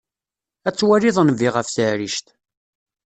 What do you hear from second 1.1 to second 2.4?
nnbi ɣef taɛrict.